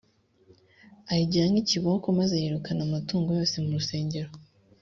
ayigira 1.11 1.45
nk 1.51 1.57
ikiboko 1.63 2.05
maze 2.19 2.33
yirukana 2.41 2.81
amatungo 2.87 3.29
yose 3.39 3.55
mu 3.63 3.69
rusengero 3.77 4.29